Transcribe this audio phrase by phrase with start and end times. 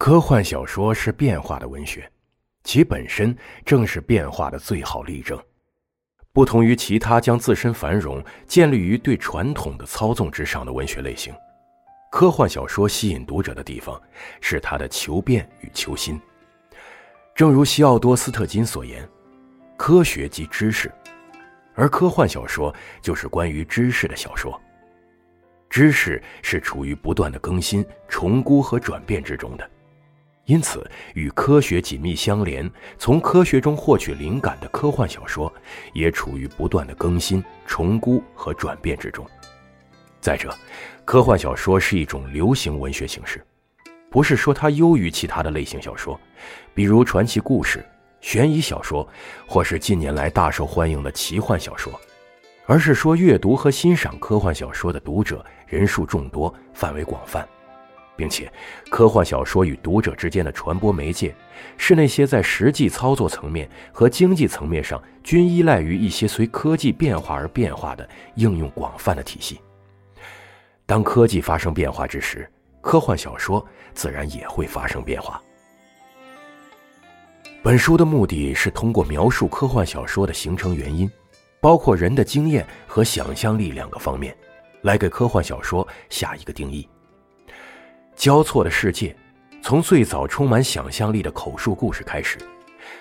[0.00, 2.10] 科幻小说是变化的文学，
[2.64, 5.38] 其本身正是变化的最好例证。
[6.32, 11.34] 不同于其他将自身繁荣建立于对传统的操纵之上的文学类型，
[12.10, 14.00] 科幻小说吸引读者的地方
[14.40, 16.18] 是它的求变与求新。
[17.34, 19.06] 正如西奥多·斯特金所言
[19.76, 20.90] ：“科学即知识，
[21.74, 24.58] 而科幻小说就是关于知识的小说。
[25.68, 29.70] 知识是处于不断的更新、重估和转变之中的。”
[30.50, 32.68] 因此，与科学紧密相连、
[32.98, 35.52] 从科学中获取灵感的科幻小说，
[35.92, 39.24] 也处于不断的更新、重估和转变之中。
[40.20, 40.52] 再者，
[41.04, 43.46] 科幻小说是一种流行文学形式，
[44.10, 46.18] 不是说它优于其他的类型小说，
[46.74, 47.86] 比如传奇故事、
[48.20, 49.08] 悬疑小说，
[49.46, 51.92] 或是近年来大受欢迎的奇幻小说，
[52.66, 57.48] 而是说阅读和欣赏科幻小说的读者人数众多、范围广泛。
[58.20, 58.52] 并且，
[58.90, 61.34] 科幻小说与读者之间的传播媒介，
[61.78, 69.58] 是那些在实际操作层面和经济层面上均依赖于一些随科技变化而变化的应用广泛的体系。
[70.84, 72.46] 当科技发生变化之时，
[72.82, 75.40] 科幻小说自然也会发生变化。
[77.62, 81.10] 本书的目的是通过描述科幻小说的形成原因，
[81.58, 84.36] 包括人的经验和想象力两个方面，
[84.82, 86.86] 来给科幻小说下一个定义。
[88.20, 89.16] 交错的世界，
[89.62, 92.36] 从最早充满想象力的口述故事开始，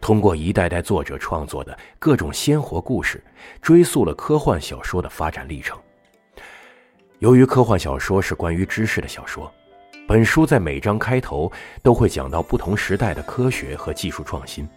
[0.00, 3.20] 通过一代代作者创作的各种鲜活故事，
[3.60, 5.76] 追溯了科幻小说的发展历程。
[7.18, 9.52] 由于科幻小说是关于知识的小说，
[10.06, 11.50] 本书在每章开头
[11.82, 14.68] 都会讲到不同时代的科学和技术创新。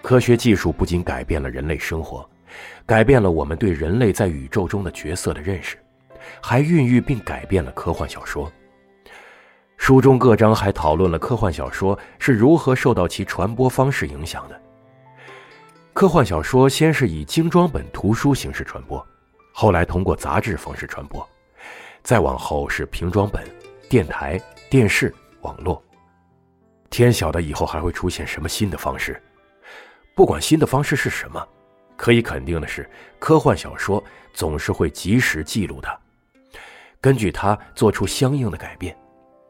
[0.00, 2.26] 科学技术不仅改变了人类生活，
[2.86, 5.76] 改变了我们对人类在宇宙中的角色的认识，
[6.40, 8.50] 还孕育并改变了科幻小说。
[9.80, 14.60] 书中各章还讨论了科幻小说是如何受到其传播方式影响的。
[15.94, 19.04] 科幻小说先是以精装本图书形式传播，
[19.54, 21.26] 后来通过杂志方式传播，
[22.02, 23.42] 再往后是平装本、
[23.88, 24.38] 电台、
[24.68, 25.82] 电视、网络。
[26.90, 29.20] 天晓得以后还会出现什么新的方式。
[30.14, 31.42] 不管新的方式是什么，
[31.96, 32.88] 可以肯定的是，
[33.18, 35.98] 科幻小说总是会及时记录它，
[37.00, 38.94] 根据它做出相应的改变。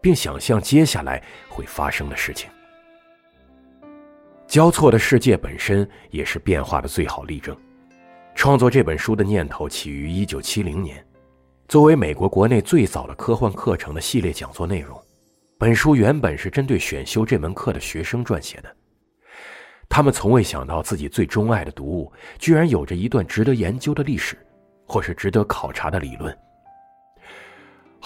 [0.01, 2.51] 并想象接下来会发生的事情。
[4.47, 7.57] 交错的世界本身也是变化的最好例证。
[8.35, 11.05] 创作这本书的念头起于一九七零年，
[11.69, 15.01] 作为美国国内最早的科幻课程的系列讲座内容，
[15.59, 18.77] 本书原本是针对选修这门课的学生撰写的。
[19.89, 24.39] 他们从未想到自己最钟爱的读物居然有着一段值得研究的历史，
[24.87, 26.37] 或是值得考察的理论。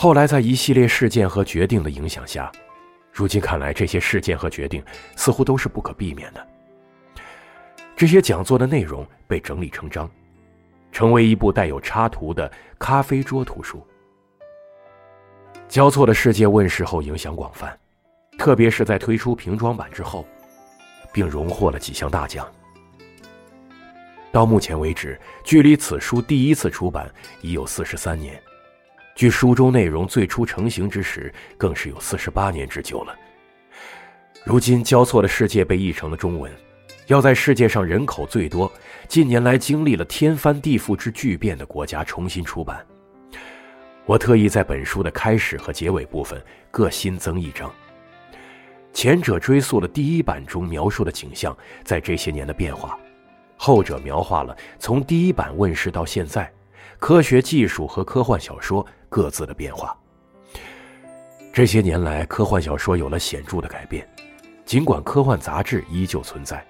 [0.04, 2.52] 后来，在一系列事件和决定的影响下，
[3.10, 4.84] 如今看来，这些事件和决定
[5.16, 6.46] 似乎都是不可避免的。
[7.96, 10.06] 这些讲座的内容被整理成章，
[10.92, 13.82] 成为一部带有插图的咖啡桌图书。
[15.70, 17.74] 交错的世界问世后影响广泛，
[18.36, 20.26] 特别是在推出平装版之后，
[21.14, 22.46] 并荣获了几项大奖。
[24.30, 27.10] 到目前为止，距离此书第一次出版
[27.40, 28.38] 已有四十三年。
[29.14, 33.14] 距书中内容最初成型之时，更是有四十八年之久了。
[34.44, 36.52] 如今交错的世界被译成了中文，
[37.06, 38.70] 要在世界上人口最多、
[39.06, 42.84] 近年来经历了天翻地覆之巨变的国家重新出版。
[44.04, 47.72] 我特意在本书的开始和结尾部分各新增一章，
[48.92, 52.98] 前者追溯了第一版中描述的景象在这些年的变化，
[53.56, 56.52] 后者描画了从第一版问世到现在。
[56.98, 59.96] 科学技术和科幻小说各自的变化。
[61.52, 64.08] 这些年来，科幻小说有了显著的改变，
[64.64, 66.66] 尽管科幻杂志依旧存在，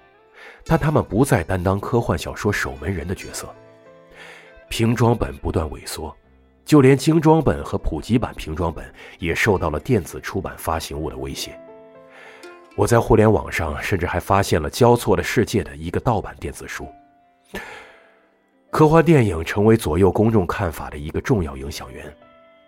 [0.65, 3.47] 但他们不再担当科幻小说守门人的角色。
[4.69, 6.15] 平装本不断萎缩，
[6.65, 8.85] 就连精装本和普及版平装本
[9.19, 11.57] 也受到了电子出版发行物的威胁。
[12.75, 16.87] 我在互联网上甚至还发现了《交错的世界》的一个盗版电子书。
[18.75, 22.13] 科幻电影成为左右公众看法的一个重要影响源，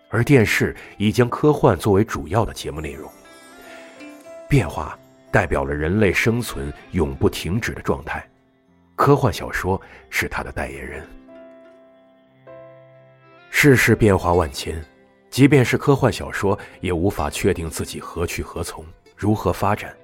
[0.08, 3.12] 而电视已将科幻作为主要的节目内容。
[4.48, 4.98] 变化
[5.30, 8.26] 代表了人类生存永不停止的状态，
[8.96, 9.78] 科幻小说
[10.08, 11.06] 是它的代言人。
[13.50, 14.82] 世事变化万千，
[15.28, 18.82] 即便是科幻小说，也无法确定自己何去何从、
[19.14, 19.94] 如何发展，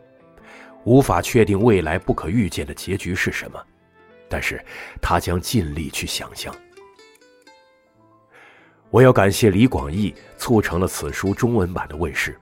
[0.84, 3.58] 无法确定未来不可预见的结局是什么。
[4.28, 4.64] 但是，
[5.00, 6.54] 他将尽力去想象。
[8.90, 12.38] 我要感谢李广义促成了此书中文版的问世，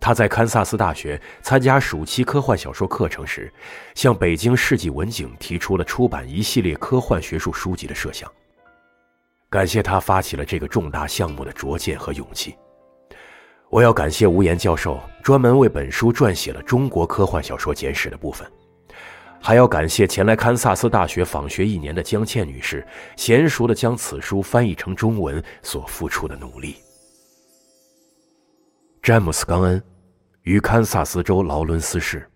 [0.00, 3.52] 他在堪萨斯大学参加暑期科幻小说课程时，
[3.94, 8.30] 向北京世纪文景提出了出版一系列科幻学术书籍的设想。
[9.48, 12.56] 感谢他发起了这个重大项目的拙见和勇气。
[13.70, 18.48] 我要感谢吴岩教授专门为本书撰写了中国科幻小说简史的部分，
[19.46, 22.84] 还要感谢前来堪萨斯大学访学一年的江倩女士，
[23.16, 26.74] 娴熟的将此书翻译成中文所付出的努力。
[29.00, 29.80] 詹姆斯·冈恩，
[30.42, 32.28] 于堪萨斯州劳伦斯市。